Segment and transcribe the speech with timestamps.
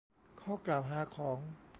[0.41, 1.39] ข้อกล่าวหาของ